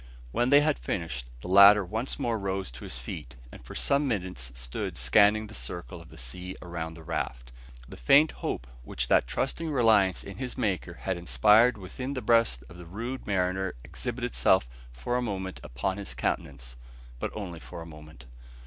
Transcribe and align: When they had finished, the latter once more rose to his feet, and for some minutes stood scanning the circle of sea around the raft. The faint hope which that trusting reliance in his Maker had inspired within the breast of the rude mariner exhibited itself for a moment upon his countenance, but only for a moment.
When 0.31 0.49
they 0.49 0.61
had 0.61 0.79
finished, 0.79 1.29
the 1.41 1.47
latter 1.47 1.85
once 1.85 2.17
more 2.17 2.39
rose 2.39 2.71
to 2.71 2.85
his 2.85 2.97
feet, 2.97 3.35
and 3.51 3.63
for 3.63 3.75
some 3.75 4.07
minutes 4.07 4.51
stood 4.59 4.97
scanning 4.97 5.45
the 5.45 5.53
circle 5.53 6.01
of 6.01 6.19
sea 6.19 6.57
around 6.59 6.95
the 6.95 7.03
raft. 7.03 7.51
The 7.87 7.97
faint 7.97 8.31
hope 8.31 8.65
which 8.81 9.09
that 9.09 9.27
trusting 9.27 9.69
reliance 9.71 10.23
in 10.23 10.37
his 10.37 10.57
Maker 10.57 10.95
had 11.01 11.17
inspired 11.17 11.77
within 11.77 12.15
the 12.15 12.21
breast 12.23 12.63
of 12.67 12.79
the 12.79 12.87
rude 12.87 13.27
mariner 13.27 13.75
exhibited 13.83 14.31
itself 14.31 14.67
for 14.91 15.17
a 15.17 15.21
moment 15.21 15.59
upon 15.61 15.97
his 15.97 16.15
countenance, 16.15 16.77
but 17.19 17.29
only 17.35 17.59
for 17.59 17.83
a 17.83 17.85
moment. 17.85 18.25